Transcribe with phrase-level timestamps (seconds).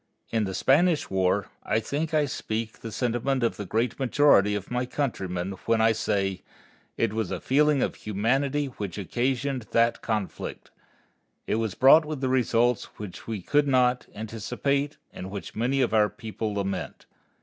[0.31, 4.71] In the Spanish War, I think I speak the sentiment of the great majority of
[4.71, 6.41] my countrymen when I say,
[6.97, 10.71] it was a feeling of humanity which occasioned that conflict.
[11.45, 16.09] It brought with it results which we could not anticipate and which many of our
[16.09, 17.05] people lament.